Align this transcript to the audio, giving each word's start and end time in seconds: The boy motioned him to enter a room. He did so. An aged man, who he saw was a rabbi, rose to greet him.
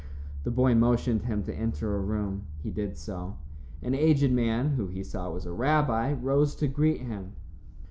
The 0.45 0.49
boy 0.49 0.73
motioned 0.73 1.25
him 1.25 1.43
to 1.43 1.53
enter 1.55 1.95
a 1.95 1.99
room. 1.99 2.45
He 2.63 2.71
did 2.71 2.97
so. 2.97 3.37
An 3.83 3.93
aged 3.93 4.31
man, 4.31 4.69
who 4.69 4.87
he 4.87 5.03
saw 5.03 5.29
was 5.29 5.45
a 5.45 5.53
rabbi, 5.53 6.11
rose 6.11 6.55
to 6.55 6.67
greet 6.67 7.01
him. 7.01 7.33